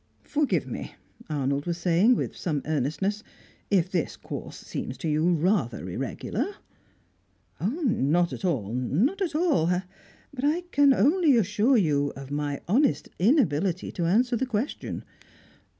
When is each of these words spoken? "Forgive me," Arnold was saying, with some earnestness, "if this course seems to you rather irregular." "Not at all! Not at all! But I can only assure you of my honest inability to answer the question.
"Forgive 0.23 0.65
me," 0.65 0.95
Arnold 1.29 1.67
was 1.67 1.77
saying, 1.77 2.15
with 2.15 2.35
some 2.35 2.63
earnestness, 2.65 3.21
"if 3.69 3.91
this 3.91 4.17
course 4.17 4.57
seems 4.57 4.97
to 4.97 5.07
you 5.07 5.31
rather 5.31 5.87
irregular." 5.87 6.47
"Not 7.63 8.33
at 8.33 8.43
all! 8.43 8.73
Not 8.73 9.21
at 9.21 9.35
all! 9.35 9.69
But 10.33 10.43
I 10.43 10.61
can 10.71 10.91
only 10.91 11.37
assure 11.37 11.77
you 11.77 12.11
of 12.15 12.31
my 12.31 12.61
honest 12.67 13.09
inability 13.19 13.91
to 13.91 14.05
answer 14.07 14.35
the 14.35 14.47
question. 14.47 15.03